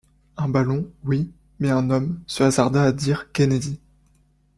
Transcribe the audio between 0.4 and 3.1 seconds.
ballon, oui; mais un homme, se hasarda à